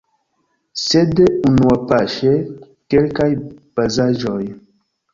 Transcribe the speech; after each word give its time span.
Sed 0.83 1.21
unuapaŝe 1.51 2.33
kelkaj 2.95 3.31
bazaĵoj. 3.45 4.45